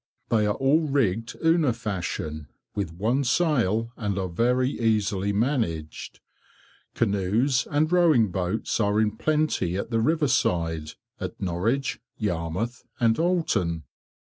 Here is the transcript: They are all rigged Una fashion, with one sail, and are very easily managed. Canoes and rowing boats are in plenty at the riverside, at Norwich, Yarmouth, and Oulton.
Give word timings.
They 0.29 0.47
are 0.47 0.55
all 0.55 0.79
rigged 0.87 1.35
Una 1.45 1.73
fashion, 1.73 2.47
with 2.73 2.91
one 2.91 3.23
sail, 3.23 3.91
and 3.95 4.17
are 4.17 4.29
very 4.29 4.71
easily 4.71 5.31
managed. 5.31 6.21
Canoes 6.95 7.67
and 7.69 7.91
rowing 7.91 8.31
boats 8.31 8.79
are 8.79 8.99
in 8.99 9.15
plenty 9.15 9.77
at 9.77 9.91
the 9.91 9.99
riverside, 10.01 10.93
at 11.19 11.39
Norwich, 11.39 11.99
Yarmouth, 12.17 12.83
and 12.99 13.19
Oulton. 13.19 13.83